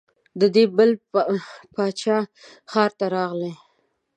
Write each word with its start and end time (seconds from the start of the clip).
د 0.39 0.41
دې 0.55 0.63
بل 0.77 0.91
باچا 1.75 2.17
ښار 2.71 2.91
ته 2.99 3.05
راغلې. 3.15 3.53